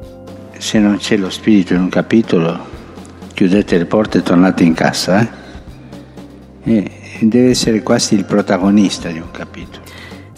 se 0.58 0.80
non 0.80 0.98
c'è 0.98 1.18
lo 1.18 1.30
spirito 1.30 1.74
in 1.74 1.82
un 1.82 1.90
capitolo, 1.90 2.66
chiudete 3.34 3.78
le 3.78 3.86
porte 3.86 4.20
e 4.20 4.24
tornate 4.24 4.64
in 4.64 4.74
casa. 4.74 5.42
Eh? 6.64 6.92
deve 7.20 7.50
essere 7.50 7.84
quasi 7.84 8.16
il 8.16 8.26
protagonista 8.26 9.10
di 9.10 9.20
un 9.20 9.32
capitolo. 9.32 9.84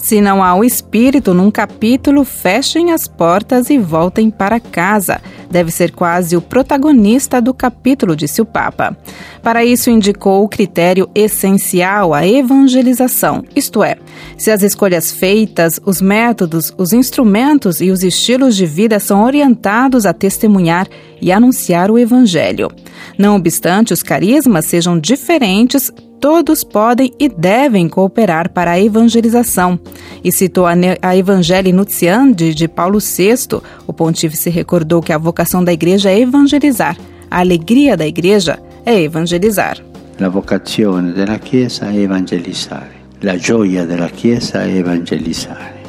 Se 0.06 0.22
não 0.22 0.44
há 0.44 0.54
o 0.54 0.64
espírito 0.64 1.34
num 1.34 1.50
capítulo, 1.50 2.24
fechem 2.24 2.92
as 2.92 3.08
portas 3.08 3.72
e 3.72 3.80
voltem 3.80 4.30
para 4.30 4.60
casa. 4.60 5.20
Deve 5.50 5.72
ser 5.72 5.94
quase 5.94 6.38
o 6.38 6.42
protagonista 6.42 7.42
do 7.42 7.56
capítulo, 7.56 8.16
disse 8.16 8.40
o 8.40 8.46
Papa. 8.46 8.96
Para 9.42 9.66
isso, 9.66 9.90
indicou 9.90 10.44
o 10.44 10.48
critério 10.48 11.10
essencial, 11.16 12.14
a 12.14 12.24
evangelização, 12.28 13.44
isto 13.56 13.84
é, 13.84 13.96
se 14.38 14.52
as 14.52 14.62
escolhas 14.62 15.12
feitas, 15.12 15.80
os 15.84 16.00
métodos, 16.02 16.72
os 16.78 16.94
instrumentos 16.94 17.82
e 17.82 17.90
os 17.90 18.04
estilos 18.04 18.56
de 18.56 18.68
vida 18.68 19.00
são 19.00 19.24
orientados 19.24 20.06
a 20.06 20.14
testemunhar 20.14 20.88
e 21.20 21.32
anunciar 21.32 21.90
o 21.90 21.98
Evangelho. 21.98 22.70
Não 23.18 23.36
obstante 23.36 23.92
os 23.92 24.04
carismas 24.04 24.66
sejam 24.66 25.00
diferentes, 25.00 25.92
todos 26.20 26.64
podem 26.64 27.14
e 27.20 27.30
devem 27.30 27.88
cooperar 27.88 28.50
para 28.52 28.72
a 28.72 28.80
evangelização. 28.80 29.80
E 30.24 30.32
citou 30.32 30.66
a, 30.66 31.16
Evangelii 31.16 31.74
Nuntiandi 31.74 32.54
de 32.54 32.68
Paulo 32.68 33.00
VI, 33.00 33.62
o 33.86 33.94
pontífice 33.94 34.50
recordou 34.50 35.02
que 35.02 35.14
a 35.14 35.18
vocação 35.18 35.64
da 35.64 35.72
igreja 35.72 36.10
é 36.10 36.20
evangelizar. 36.20 36.98
A 37.30 37.40
alegria 37.40 37.96
da 37.96 38.08
igreja 38.08 38.60
é 38.86 39.02
evangelizar. 39.02 39.78
A 40.20 40.30
vocação 40.30 41.14
da 41.14 41.40
Chiesa 41.44 41.88
é 41.88 41.98
evangelizar. 41.98 42.90
A 43.22 43.38
gioia 43.38 43.86
da 43.86 44.08
Chiesa 44.08 44.64
é 44.64 44.78
evangelizar. 44.78 45.85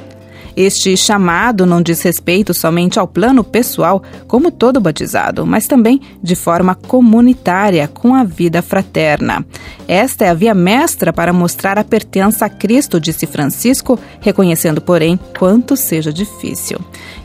Este 0.56 0.96
chamado 0.96 1.66
não 1.66 1.82
diz 1.82 2.00
respeito 2.00 2.54
somente 2.54 2.98
ao 2.98 3.06
plano 3.06 3.44
pessoal, 3.44 4.02
como 4.26 4.50
todo 4.50 4.80
batizado, 4.80 5.44
mas 5.44 5.66
também 5.66 6.00
de 6.22 6.34
forma 6.34 6.75
comunitária, 6.75 7.86
com 7.86 8.14
a 8.14 8.25
vida 8.25 8.62
fraterna. 8.62 9.44
Esta 9.86 10.25
é 10.25 10.30
a 10.30 10.34
via 10.34 10.54
mestra 10.54 11.12
para 11.12 11.30
mostrar 11.32 11.78
a 11.78 11.84
pertença 11.84 12.46
a 12.46 12.48
Cristo, 12.48 12.98
disse 12.98 13.26
Francisco, 13.26 13.98
reconhecendo, 14.18 14.80
porém, 14.80 15.20
quanto 15.38 15.76
seja 15.76 16.10
difícil. 16.10 16.78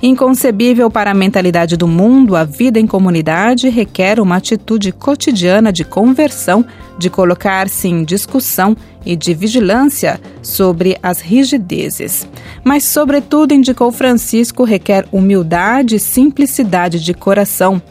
Inconcebível 0.04 0.92
para 0.92 1.12
a 1.12 1.16
mentalidade 1.16 1.78
do 1.78 1.88
mundo, 1.88 2.36
a 2.36 2.44
vida 2.44 2.80
em 2.80 2.86
comunidade 2.86 3.70
requer 3.70 4.20
uma 4.20 4.36
atitude 4.36 4.92
cotidiana 4.92 5.72
de 5.72 5.86
conversão, 5.86 6.66
de 7.00 7.10
colocar-se 7.10 7.88
em 7.88 8.04
discussão 8.04 8.76
e 9.06 9.16
de 9.16 9.34
vigilância 9.34 10.20
sobre 10.42 10.98
as 11.02 11.22
rigidezes. 11.22 12.28
Mas, 12.64 12.84
sobretudo, 12.84 13.54
indicou 13.54 13.92
Francisco, 13.92 14.64
requer 14.64 15.06
humildade 15.12 15.96
e 15.96 16.00
simplicidade 16.00 17.00
de 17.00 17.14
coração. 17.14 17.82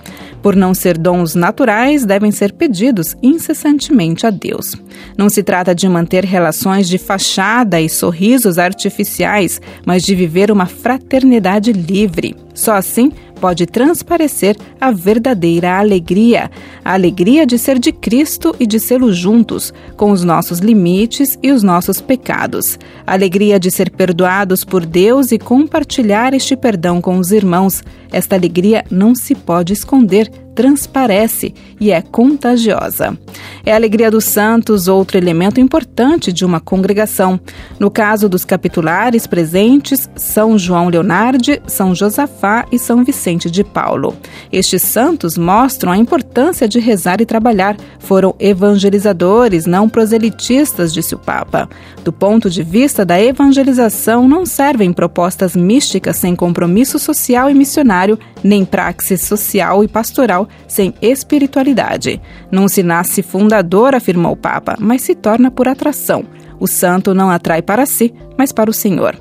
Por 0.43 0.57
não 0.57 0.73
ser 0.73 0.97
dons 0.97 1.35
naturais, 1.35 2.07
devem 2.07 2.31
ser 2.31 2.52
pedidos 2.52 3.14
incessantemente 3.23 4.26
a 4.26 4.31
Deus. 4.31 4.75
Não 5.17 5.29
se 5.29 5.43
trata 5.43 5.75
de 5.75 5.87
manter 5.88 6.25
relações 6.25 6.88
de 6.88 6.97
fachada 6.97 7.81
e 7.81 7.88
sorrisos 7.88 8.59
artificiais, 8.59 9.61
mas 9.85 10.02
de 10.02 10.14
viver 10.14 10.50
uma 10.50 10.67
fraternidade 10.67 11.73
livre. 11.73 12.35
Só 12.55 12.75
assim 12.75 13.12
pode 13.40 13.66
transparecer 13.66 14.56
a 14.80 14.90
verdadeira 14.90 15.78
alegria, 15.78 16.50
a 16.85 16.92
alegria 16.92 17.47
de 17.47 17.59
ser 17.59 17.78
de 17.78 17.90
Cristo 17.90 18.54
e 18.61 18.66
de 18.66 18.78
sê-lo 18.78 19.12
juntos, 19.12 19.73
com 19.97 20.11
os 20.11 20.23
nossos 20.23 20.59
limites 20.59 21.38
e 21.42 21.50
os 21.50 21.62
nossos 21.62 22.00
pecados, 22.00 22.78
a 23.06 23.12
alegria 23.14 23.59
de 23.59 23.70
ser 23.70 23.90
perdoados 23.90 24.64
por 24.64 24.85
Deus 24.85 25.32
e 25.32 25.38
compartilhar 25.38 26.35
este 26.35 26.56
perdão 26.56 27.00
com 27.00 27.18
os 27.18 27.32
irmãos. 27.32 27.82
Esta 28.12 28.37
alegria 28.37 28.85
não 28.90 29.14
se 29.14 29.35
pode 29.35 29.73
esconder, 29.73 30.30
transparece 30.61 31.55
e 31.81 31.90
é 31.90 32.02
contagiosa. 32.02 33.19
É 33.64 33.73
a 33.73 33.76
alegria 33.76 34.11
dos 34.11 34.26
santos 34.26 34.88
outro 34.88 35.17
elemento 35.17 35.59
importante 35.59 36.31
de 36.31 36.45
uma 36.45 36.61
congregação. 36.61 37.40
No 37.79 37.90
caso 37.90 38.29
dos 38.29 38.45
capitulares 38.45 39.26
presentes, 39.26 40.11
São 40.14 40.59
João 40.59 40.90
Leonardi, 40.90 41.62
São 41.67 41.95
Josafá 41.95 42.67
e 42.71 42.79
São 42.79 43.02
Vicente 43.02 43.50
de 43.50 43.64
Paulo. 43.64 44.14
Estes 44.52 44.83
santos 44.83 45.38
mostram 45.38 45.93
a 45.93 45.97
importância 45.97 46.69
de 46.69 46.79
rezar 46.79 47.23
e 47.23 47.26
trabalhar. 47.26 47.75
Foram 47.99 48.35
evangelizadores, 48.38 49.64
não 49.64 49.88
proselitistas, 49.88 50.93
disse 50.93 51.14
o 51.14 51.19
Papa. 51.19 51.71
Do 52.05 52.12
ponto 52.12 52.50
de 52.50 52.62
vista 52.62 53.02
da 53.02 53.19
evangelização, 53.19 54.29
não 54.29 54.45
servem 54.45 54.93
propostas 54.93 55.57
místicas 55.57 56.17
sem 56.17 56.37
compromisso 56.37 56.99
social 56.99 57.49
e 57.49 57.55
missionário, 57.55 58.19
nem 58.45 58.62
praxe 58.62 59.17
social 59.17 59.83
e 59.83 59.88
pastoral 59.88 60.50
sem 60.66 60.95
espiritualidade. 61.00 62.21
Não 62.50 62.69
se 62.69 62.83
nasce 62.83 63.23
fundador, 63.23 63.95
afirmou 63.95 64.33
o 64.33 64.37
Papa, 64.37 64.76
mas 64.78 65.02
se 65.02 65.14
torna 65.14 65.50
por 65.50 65.69
atração. 65.69 66.25
O 66.59 66.66
santo 66.66 67.14
não 67.14 67.30
atrai 67.30 67.62
para 67.62 67.87
si, 67.87 68.12
mas 68.37 68.52
para 68.52 68.71
o 68.71 68.75
Senhor. 68.75 69.16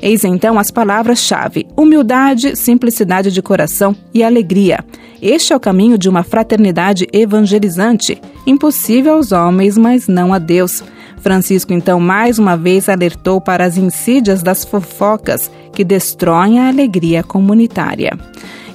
Eis 0.00 0.24
então 0.24 0.58
as 0.58 0.70
palavras-chave: 0.70 1.66
humildade, 1.76 2.54
simplicidade 2.54 3.32
de 3.32 3.40
coração 3.40 3.96
e 4.12 4.22
alegria. 4.22 4.84
Este 5.20 5.52
é 5.52 5.56
o 5.56 5.60
caminho 5.60 5.96
de 5.96 6.08
uma 6.08 6.22
fraternidade 6.22 7.06
evangelizante, 7.12 8.20
impossível 8.46 9.14
aos 9.14 9.32
homens, 9.32 9.78
mas 9.78 10.06
não 10.06 10.34
a 10.34 10.38
Deus. 10.38 10.84
Francisco, 11.22 11.72
então, 11.72 12.00
mais 12.00 12.38
uma 12.38 12.56
vez 12.56 12.88
alertou 12.88 13.40
para 13.40 13.64
as 13.64 13.76
insídias 13.76 14.42
das 14.42 14.64
fofocas 14.64 15.50
que 15.72 15.84
destroem 15.84 16.58
a 16.58 16.68
alegria 16.68 17.22
comunitária. 17.22 18.18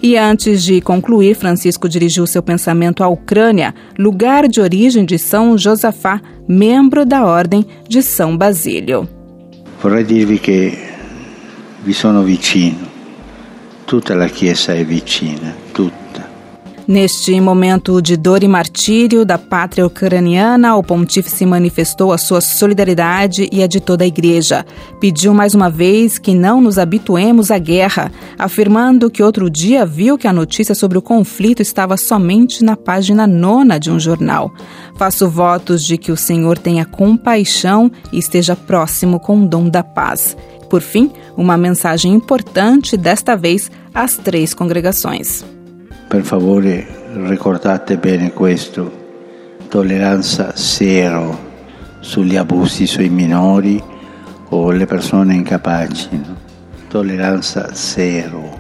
E 0.02 0.16
antes 0.16 0.64
de 0.64 0.80
concluir, 0.80 1.36
Francisco 1.36 1.90
dirigiu 1.90 2.28
seu 2.28 2.44
pensamento 2.44 3.04
à 3.04 3.08
Ucrânia, 3.08 3.74
lugar 3.98 4.48
de 4.48 4.62
origem 4.62 5.06
de 5.06 5.18
São 5.18 5.58
Josafá, 5.58 6.22
membro 6.48 7.06
da 7.06 7.26
Ordem 7.26 7.66
de 7.88 8.02
São 8.04 8.38
Basílio. 8.38 9.08
Vorrei 9.82 10.04
dirvi 10.04 10.40
che 10.40 10.78
vi 11.84 11.94
sono 11.94 12.24
vicino. 12.24 12.96
Tutta 13.86 14.16
la 14.16 14.28
Chiesa 14.28 14.74
è 14.74 14.84
vicina, 14.84 15.56
tutta. 15.72 16.07
Neste 16.88 17.42
momento 17.42 18.02
de 18.02 18.16
dor 18.16 18.44
e 18.44 18.48
martírio 18.48 19.26
da 19.26 19.38
pátria 19.38 19.86
ucraniana, 19.86 20.78
o 20.78 20.82
pontífice 20.82 21.46
manifestou 21.46 22.14
a 22.14 22.18
sua 22.18 22.40
solidariedade 22.40 23.50
e 23.52 23.62
a 23.62 23.68
de 23.68 23.82
toda 23.82 24.06
a 24.06 24.08
igreja. 24.08 24.66
Pediu 24.98 25.34
mais 25.34 25.54
uma 25.54 25.70
vez 25.70 26.18
que 26.18 26.34
não 26.34 26.62
nos 26.62 26.78
habituemos 26.78 27.52
à 27.52 27.58
guerra, 27.58 28.10
afirmando 28.40 29.12
que 29.12 29.22
outro 29.22 29.50
dia 29.50 29.86
viu 29.86 30.18
que 30.18 30.30
a 30.30 30.34
notícia 30.34 30.74
sobre 30.74 30.98
o 30.98 31.02
conflito 31.02 31.62
estava 31.62 31.98
somente 31.98 32.64
na 32.64 32.78
página 32.78 33.28
nona 33.28 33.78
de 33.78 33.92
um 33.92 34.00
jornal. 34.00 34.50
Faço 34.96 35.30
votos 35.30 35.84
de 35.84 35.98
que 35.98 36.14
o 36.14 36.18
Senhor 36.18 36.58
tenha 36.58 36.86
compaixão 36.86 37.92
e 38.14 38.18
esteja 38.18 38.56
próximo 38.56 39.20
com 39.20 39.44
o 39.44 39.46
dom 39.46 39.68
da 39.68 39.84
paz. 39.84 40.38
Por 40.70 40.82
fim, 40.82 41.12
uma 41.36 41.58
mensagem 41.58 42.14
importante, 42.14 42.96
desta 42.96 43.36
vez 43.36 43.70
às 43.94 44.16
três 44.16 44.54
congregações. 44.54 45.57
Per 46.08 46.24
favore 46.24 46.88
ricordate 47.28 47.98
bene 47.98 48.32
questo, 48.32 48.92
tolleranza 49.68 50.54
zero 50.56 51.38
sugli 52.00 52.38
abusi 52.38 52.88
sui 52.88 53.10
minori 53.10 53.84
o 54.50 54.72
le 54.72 54.86
persone 54.86 55.36
incapaci. 55.36 56.10
No? 56.12 56.36
Tolerância 56.88 57.70
zero. 57.74 58.58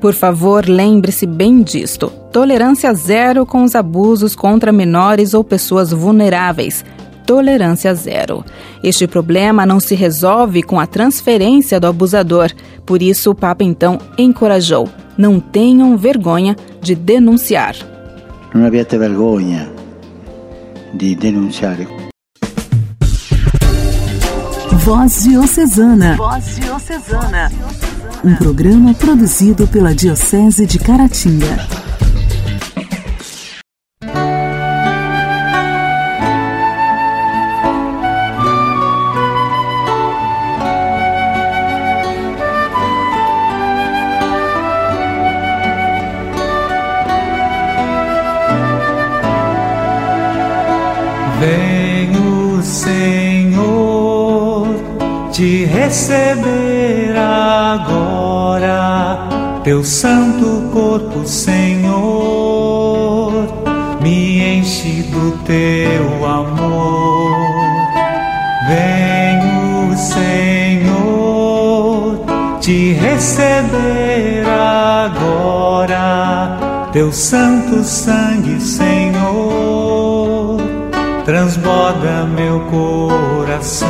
Por 0.00 0.12
favor, 0.12 0.68
lembre-se 0.68 1.26
bem 1.26 1.62
disto. 1.62 2.10
Tolerância 2.32 2.92
zero 2.94 3.46
com 3.46 3.62
os 3.62 3.76
abusos 3.76 4.34
contra 4.34 4.72
menores 4.72 5.34
ou 5.34 5.44
pessoas 5.44 5.92
vulneráveis. 5.92 6.84
Tolerância 7.24 7.94
zero. 7.94 8.44
Este 8.82 9.06
problema 9.06 9.64
não 9.64 9.78
se 9.78 9.94
resolve 9.94 10.62
com 10.62 10.80
a 10.80 10.86
transferência 10.86 11.78
do 11.78 11.86
abusador. 11.86 12.50
Por 12.84 13.02
isso, 13.02 13.30
o 13.30 13.34
Papa 13.34 13.62
então 13.62 13.98
encorajou: 14.16 14.88
não 15.16 15.38
tenham 15.38 15.96
vergonha 15.96 16.56
de 16.80 16.94
denunciar. 16.94 17.74
Não 18.54 18.66
abbiate 18.66 18.96
vergonha 18.96 19.70
de 20.94 21.14
denunciar. 21.14 21.76
Voz 24.84 25.24
Diocesana. 25.24 26.16
Voz 26.16 26.56
Diocesana. 26.56 27.52
Um 28.24 28.34
programa 28.36 28.94
produzido 28.94 29.66
pela 29.68 29.94
Diocese 29.94 30.66
de 30.66 30.78
Caratinga. 30.78 31.87
Teu 59.68 59.84
santo 59.84 60.70
corpo, 60.72 61.28
Senhor, 61.28 61.92
me 64.00 64.56
enche 64.56 65.02
do 65.02 65.32
teu 65.44 66.24
amor. 66.24 67.36
Venho, 68.66 69.94
Senhor, 69.94 70.98
te 72.62 72.94
receber 72.94 74.46
agora 75.04 76.88
teu 76.90 77.12
santo 77.12 77.84
sangue, 77.84 78.58
Senhor, 78.62 80.62
transborda 81.26 82.24
meu 82.24 82.60
coração 82.70 83.86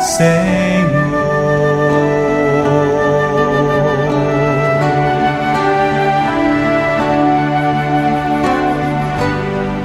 Senhor. 0.00 0.57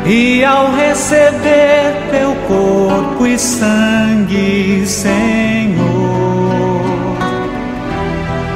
E 0.05 0.43
ao 0.43 0.71
receber 0.73 2.09
teu 2.11 2.35
corpo 2.47 3.25
e 3.25 3.39
sangue, 3.39 4.85
Senhor, 4.85 5.83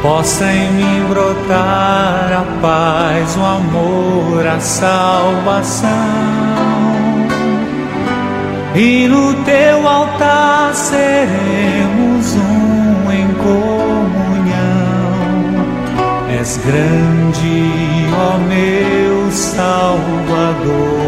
possa 0.01 0.45
em 0.45 0.71
mim 0.73 1.05
brotar 1.07 2.33
a 2.33 2.45
paz, 2.62 3.38
o 3.38 3.45
amor, 3.45 4.45
a 4.45 4.60
salvação 4.60 5.88
e 8.77 9.07
no 9.07 9.33
teu 9.43 9.88
altar 9.88 10.71
seremos 10.75 12.36
um 12.36 13.12
em 13.12 13.27
comunhão. 13.33 14.57
És 16.29 16.57
grande, 16.57 17.73
ó 18.13 18.38
meu 18.38 19.06
Salvador. 19.31 21.07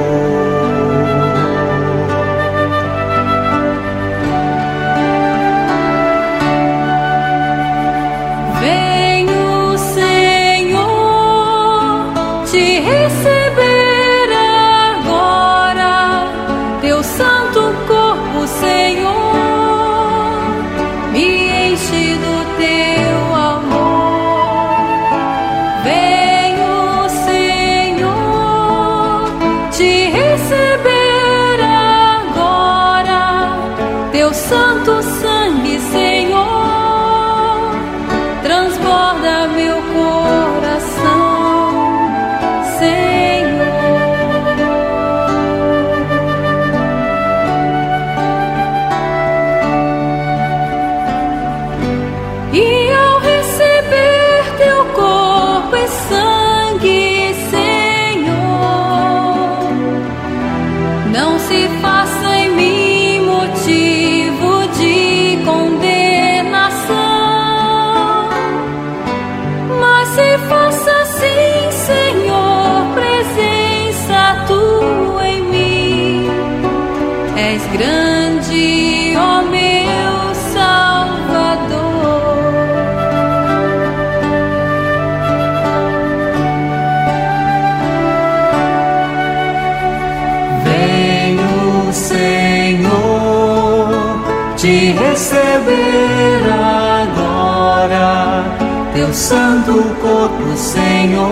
Te 94.70 94.94
receber 94.94 96.46
agora, 96.94 98.46
teu 98.94 99.12
santo 99.12 99.74
corpo, 100.00 100.56
Senhor, 100.56 101.26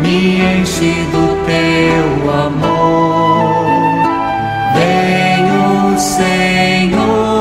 me 0.00 0.40
enche 0.40 0.92
do 1.12 1.24
teu 1.46 2.08
amor. 2.46 3.54
Venho, 4.74 5.96
Senhor, 5.96 7.36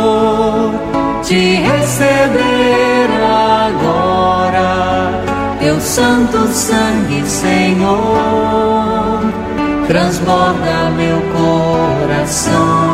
te 1.23 1.55
receber 1.55 3.09
agora, 3.63 4.69
teu 5.59 5.81
santo 5.81 6.47
sangue, 6.49 7.25
Senhor, 7.25 9.19
transborda 9.87 10.91
meu 10.95 11.19
coração, 11.33 12.84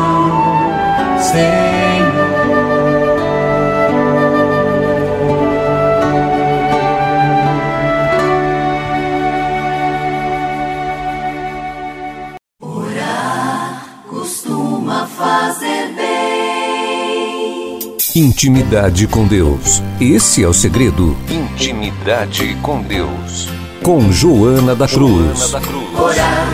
Intimidade 18.14 19.06
com 19.06 19.26
Deus. 19.26 19.82
Esse 19.98 20.44
é 20.44 20.46
o 20.46 20.52
segredo. 20.52 21.16
Intimidade 21.30 22.54
com 22.60 22.82
Deus. 22.82 23.48
Com 23.82 24.12
Joana 24.12 24.74
da 24.74 24.86
Cruz. 24.86 25.38
Joana 25.38 25.48
da 25.48 25.60
Cruz. 25.62 25.98
Orar 25.98 26.46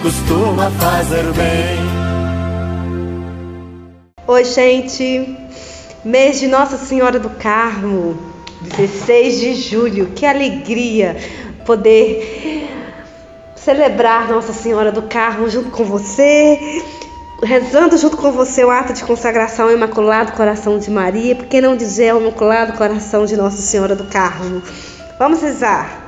costuma 0.00 0.70
fazer 0.70 1.24
bem. 1.34 1.76
Oi, 4.26 4.42
gente. 4.42 5.36
Mês 6.02 6.40
de 6.40 6.46
Nossa 6.46 6.78
Senhora 6.78 7.20
do 7.20 7.28
Carmo, 7.28 8.16
16 8.62 9.38
de 9.38 9.54
julho. 9.56 10.12
Que 10.16 10.24
alegria 10.24 11.18
poder 11.66 12.70
celebrar 13.54 14.30
Nossa 14.30 14.54
Senhora 14.54 14.90
do 14.90 15.02
Carmo 15.02 15.46
junto 15.50 15.70
com 15.72 15.84
você 15.84 16.82
rezando 17.42 17.98
junto 17.98 18.16
com 18.16 18.30
você 18.30 18.64
o 18.64 18.70
ato 18.70 18.92
de 18.92 19.02
consagração 19.02 19.66
ao 19.66 19.72
Imaculado 19.72 20.32
Coração 20.32 20.78
de 20.78 20.90
Maria, 20.90 21.34
por 21.34 21.46
que 21.46 21.60
não 21.60 21.76
dizer 21.76 22.10
ao 22.10 22.20
Imaculado 22.20 22.74
Coração 22.74 23.26
de 23.26 23.36
Nossa 23.36 23.60
Senhora 23.60 23.96
do 23.96 24.04
Carmo? 24.04 24.62
Vamos 25.18 25.42
rezar. 25.42 26.00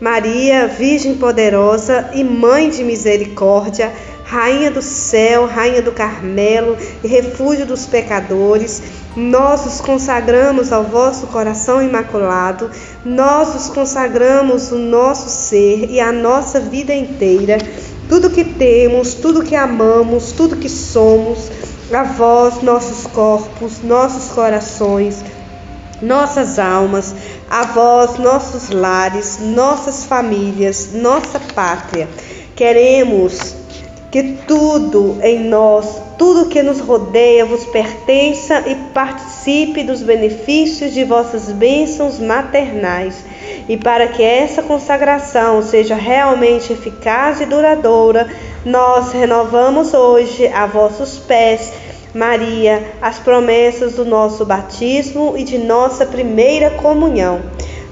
Maria, 0.00 0.66
Virgem 0.66 1.16
poderosa 1.16 2.08
e 2.14 2.24
Mãe 2.24 2.70
de 2.70 2.82
misericórdia, 2.82 3.92
Rainha 4.24 4.70
do 4.70 4.80
céu, 4.80 5.44
Rainha 5.44 5.82
do 5.82 5.92
Carmelo 5.92 6.78
e 7.04 7.08
refúgio 7.08 7.66
dos 7.66 7.84
pecadores, 7.84 8.82
nós 9.14 9.66
os 9.66 9.80
consagramos 9.80 10.72
ao 10.72 10.84
vosso 10.84 11.26
coração 11.26 11.82
imaculado, 11.82 12.70
nós 13.04 13.54
os 13.54 13.68
consagramos 13.68 14.72
o 14.72 14.78
nosso 14.78 15.28
ser 15.28 15.90
e 15.90 16.00
a 16.00 16.10
nossa 16.10 16.60
vida 16.60 16.94
inteira 16.94 17.58
tudo 18.10 18.28
que 18.28 18.42
temos, 18.42 19.14
tudo 19.14 19.44
que 19.44 19.54
amamos, 19.54 20.32
tudo 20.32 20.56
que 20.56 20.68
somos, 20.68 21.48
a 21.92 22.02
vós, 22.02 22.60
nossos 22.60 23.06
corpos, 23.06 23.82
nossos 23.84 24.32
corações, 24.32 25.24
nossas 26.02 26.58
almas, 26.58 27.14
a 27.48 27.66
vós, 27.66 28.18
nossos 28.18 28.70
lares, 28.70 29.38
nossas 29.40 30.06
famílias, 30.06 30.90
nossa 30.92 31.38
pátria. 31.54 32.08
Queremos 32.56 33.54
que 34.10 34.38
tudo 34.44 35.16
em 35.22 35.44
nós, 35.48 36.02
tudo 36.18 36.48
que 36.48 36.64
nos 36.64 36.80
rodeia, 36.80 37.44
vos 37.44 37.64
pertença 37.66 38.64
e 38.66 38.74
participe 38.92 39.84
dos 39.84 40.02
benefícios 40.02 40.92
de 40.92 41.04
vossas 41.04 41.52
bênçãos 41.52 42.18
maternais 42.18 43.14
e 43.70 43.76
para 43.76 44.08
que 44.08 44.20
essa 44.20 44.64
consagração 44.64 45.62
seja 45.62 45.94
realmente 45.94 46.72
eficaz 46.72 47.40
e 47.40 47.46
duradoura, 47.46 48.26
nós 48.64 49.12
renovamos 49.12 49.94
hoje 49.94 50.48
a 50.48 50.66
vossos 50.66 51.18
pés, 51.18 51.72
Maria, 52.12 52.82
as 53.00 53.20
promessas 53.20 53.94
do 53.94 54.04
nosso 54.04 54.44
batismo 54.44 55.34
e 55.36 55.44
de 55.44 55.56
nossa 55.56 56.04
primeira 56.04 56.70
comunhão. 56.70 57.42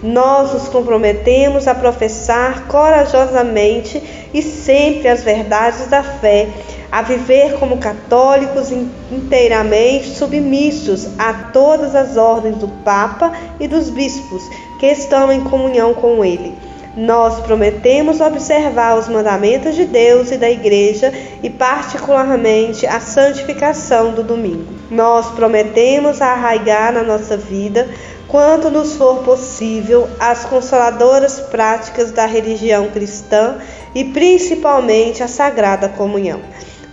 Nós 0.03 0.53
nos 0.53 0.69
comprometemos 0.69 1.69
a 1.69 1.77
professar 1.77 2.67
corajosamente 2.67 4.03
e 4.35 4.43
sempre 4.43 5.07
as 5.07 5.23
verdades 5.23 5.87
da 5.87 6.03
fé, 6.03 6.49
a 6.91 7.03
viver 7.03 7.57
como 7.61 7.79
católicos 7.79 8.73
inteiramente 9.13 10.09
submissos 10.09 11.07
a 11.17 11.51
todas 11.53 11.95
as 11.95 12.17
ordens 12.17 12.57
do 12.57 12.67
Papa 12.83 13.33
e 13.61 13.69
dos 13.69 13.91
bispos, 13.91 14.43
que 14.79 14.87
estão 14.87 15.31
em 15.33 15.43
comunhão 15.43 15.93
com 15.93 16.25
Ele. 16.25 16.55
Nós 16.97 17.39
prometemos 17.41 18.21
observar 18.21 18.99
os 18.99 19.09
mandamentos 19.09 19.77
de 19.77 19.85
Deus 19.85 20.33
e 20.33 20.37
da 20.37 20.51
Igreja 20.51 21.13
e, 21.43 21.49
particularmente, 21.49 22.87
a 22.87 22.99
santificação 22.99 24.13
do 24.13 24.25
domingo. 24.25 24.75
Nós 24.91 25.31
prometemos 25.31 26.21
arraigar 26.21 26.93
na 26.93 27.05
nossa 27.05 27.37
vida, 27.37 27.89
quanto 28.27 28.69
nos 28.69 28.97
for 28.97 29.19
possível, 29.19 30.09
as 30.19 30.45
consoladoras 30.45 31.39
práticas 31.39 32.11
da 32.11 32.27
religião 32.27 32.89
cristã 32.89 33.59
e, 33.95 34.05
principalmente, 34.05 35.23
a 35.23 35.29
Sagrada 35.29 35.89
Comunhão. 35.89 36.41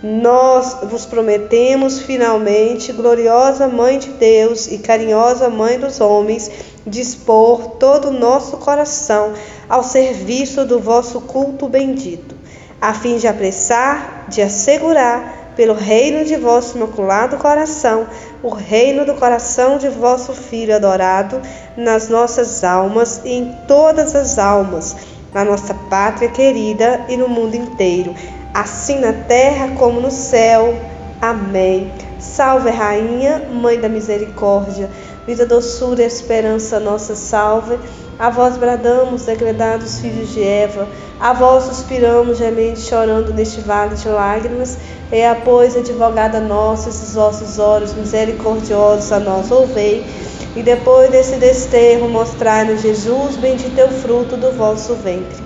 Nós 0.02 0.76
vos 0.82 1.06
prometemos, 1.06 2.00
finalmente, 2.00 2.92
gloriosa 2.92 3.66
Mãe 3.66 3.98
de 3.98 4.10
Deus 4.10 4.66
e 4.66 4.78
carinhosa 4.78 5.48
Mãe 5.48 5.78
dos 5.78 6.00
homens, 6.00 6.50
dispor 6.86 7.76
todo 7.78 8.08
o 8.08 8.12
nosso 8.12 8.58
coração 8.58 9.32
ao 9.68 9.82
serviço 9.82 10.66
do 10.66 10.78
vosso 10.78 11.22
culto 11.22 11.66
bendito, 11.66 12.34
a 12.80 12.92
fim 12.92 13.16
de 13.16 13.26
apressar, 13.26 14.26
de 14.28 14.42
assegurar, 14.42 15.46
pelo 15.56 15.72
reino 15.72 16.22
de 16.26 16.36
vosso 16.36 16.76
imaculado 16.76 17.38
coração, 17.38 18.06
o 18.42 18.50
reino 18.50 19.06
do 19.06 19.14
coração 19.14 19.78
de 19.78 19.88
vosso 19.88 20.34
Filho 20.34 20.76
adorado 20.76 21.40
nas 21.74 22.10
nossas 22.10 22.62
almas 22.62 23.22
e 23.24 23.30
em 23.30 23.56
todas 23.66 24.14
as 24.14 24.38
almas, 24.38 24.94
na 25.32 25.42
nossa 25.42 25.72
pátria 25.88 26.28
querida 26.28 27.06
e 27.08 27.16
no 27.16 27.26
mundo 27.26 27.54
inteiro, 27.54 28.14
assim 28.60 28.98
na 29.00 29.12
terra 29.12 29.74
como 29.78 30.00
no 30.00 30.10
céu. 30.10 30.74
Amém. 31.20 31.92
Salve, 32.18 32.70
Rainha, 32.70 33.42
Mãe 33.50 33.78
da 33.78 33.88
Misericórdia 33.88 34.88
vida, 35.26 35.44
doçura 35.44 36.02
e 36.02 36.06
esperança 36.06 36.78
nossa 36.78 37.16
salve. 37.16 37.78
A 38.18 38.30
vós 38.30 38.56
bradamos, 38.56 39.26
degredados 39.26 39.98
filhos 39.98 40.30
de 40.30 40.42
Eva, 40.42 40.88
a 41.20 41.34
vós 41.34 41.64
suspiramos, 41.64 42.38
gemendo 42.38 42.80
chorando 42.80 43.34
neste 43.34 43.60
vale 43.60 43.94
de 43.96 44.08
lágrimas. 44.08 44.78
E 45.12 45.22
a 45.22 45.34
pois, 45.34 45.76
advogada 45.76 46.40
nossa, 46.40 46.88
esses 46.88 47.14
vossos 47.14 47.58
olhos 47.58 47.92
misericordiosos 47.92 49.12
a 49.12 49.18
nós 49.18 49.50
ouvei. 49.50 50.06
E 50.54 50.62
depois 50.62 51.10
desse 51.10 51.36
desterro, 51.36 52.08
mostrai-nos 52.08 52.80
Jesus, 52.80 53.36
bendito 53.36 53.78
é 53.78 53.84
o 53.84 53.90
fruto 53.90 54.36
do 54.36 54.50
vosso 54.52 54.94
ventre. 54.94 55.45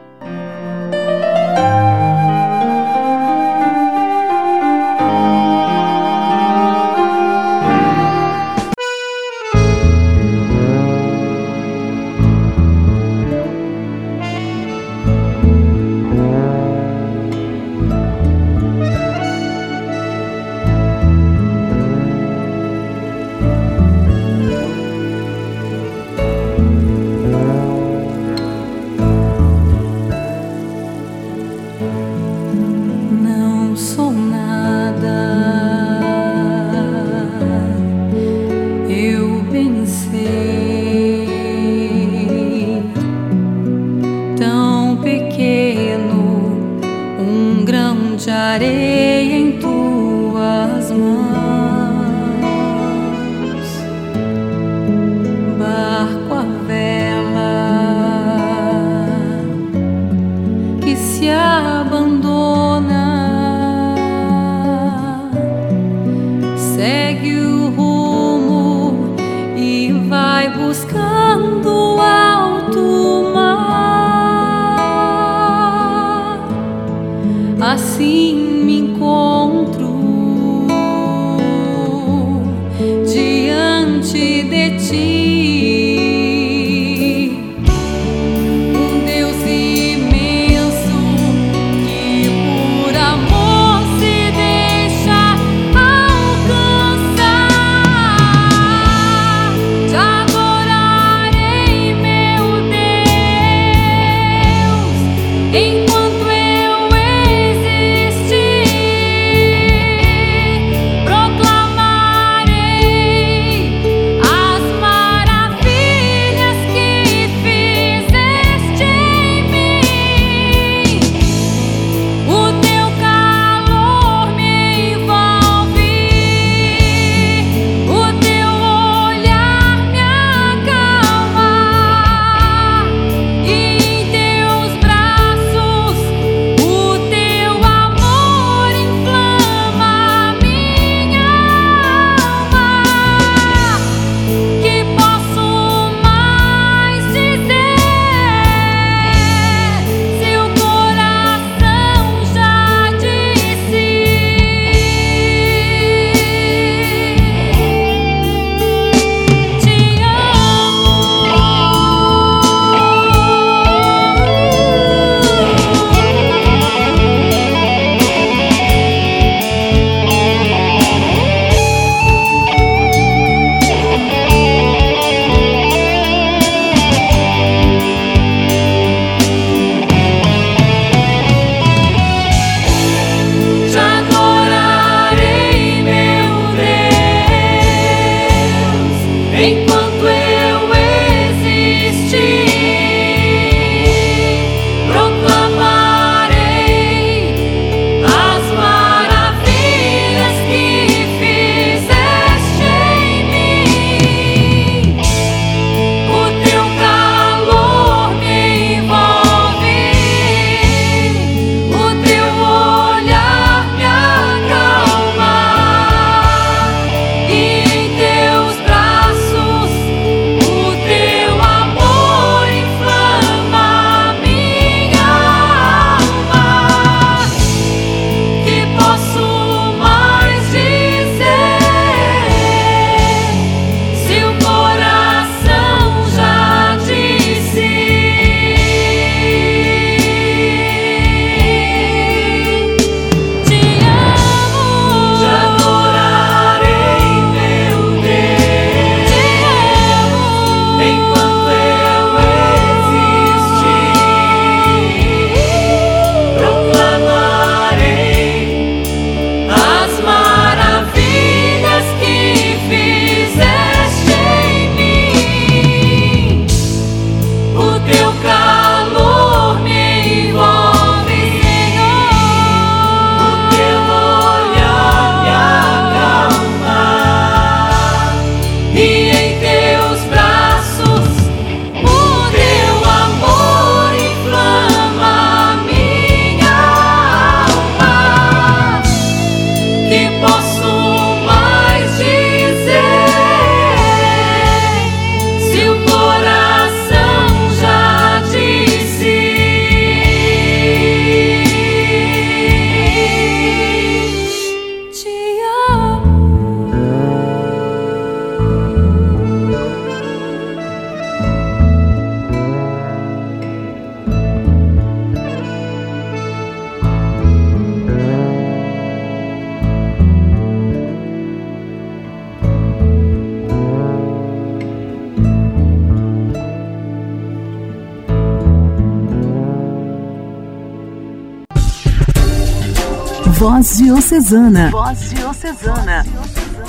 Voz 333.41 333.79
Diocesana. 333.79 334.69
Voz 334.69 335.09
Diocesana. 335.09 336.05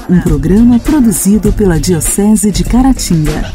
Um 0.09 0.19
programa 0.23 0.79
produzido 0.79 1.53
pela 1.53 1.79
Diocese 1.79 2.51
de 2.51 2.65
Caratinga. 2.65 3.53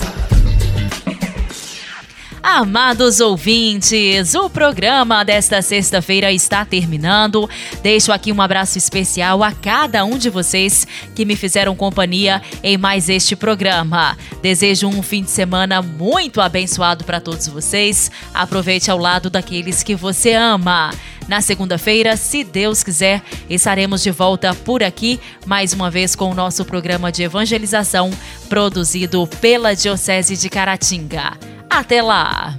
Amados 2.44 3.20
ouvintes, 3.20 4.36
o 4.36 4.52
programa 4.52 5.26
desta 5.26 5.64
sexta-feira 5.64 6.32
está 6.32 6.64
terminando. 6.64 7.50
Deixo 7.82 8.12
aqui 8.12 8.32
um 8.32 8.40
abraço 8.40 8.78
especial 8.78 9.44
a 9.44 9.52
cada 9.52 10.06
um 10.06 10.16
de 10.16 10.30
vocês 10.30 10.86
que 11.16 11.26
me 11.26 11.36
fizeram 11.36 11.76
companhia 11.76 12.40
em 12.62 12.78
mais 12.78 13.10
este 13.10 13.36
programa. 13.36 14.16
Desejo 14.44 14.88
um 14.88 15.02
fim 15.02 15.24
de 15.24 15.32
semana 15.32 15.82
muito 15.82 16.40
abençoado 16.40 17.04
para 17.04 17.20
todos 17.20 17.48
vocês. 17.48 18.12
Aproveite 18.32 18.92
ao 18.92 18.98
lado 19.00 19.28
daqueles 19.28 19.82
que 19.82 19.96
você 19.96 20.34
ama. 20.34 20.92
Na 21.28 21.42
segunda-feira, 21.42 22.16
se 22.16 22.44
Deus 22.44 22.84
quiser, 22.84 23.22
estaremos 23.50 24.02
de 24.02 24.12
volta 24.12 24.54
por 24.54 24.82
aqui, 24.82 25.20
mais 25.46 25.74
uma 25.74 25.92
vez 25.92 26.16
com 26.16 26.32
o 26.32 26.34
nosso 26.34 26.63
programa 26.63 27.12
de 27.12 27.24
evangelização 27.24 28.10
produzido 28.48 29.28
pela 29.42 29.76
Diocese 29.76 30.38
de 30.38 30.50
Caratinga. 30.50 31.38
Até 31.70 32.02
lá! 32.02 32.58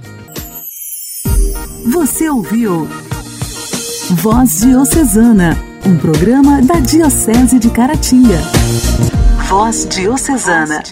Você 1.91 2.29
ouviu 2.29 2.87
Voz 4.11 4.59
Diocesana, 4.61 5.57
um 5.85 5.97
programa 5.97 6.61
da 6.61 6.79
Diocese 6.79 7.57
de 7.57 7.69
Caratinga. 7.69 8.39
Voz 9.47 9.87
Diocesana. 9.89 10.83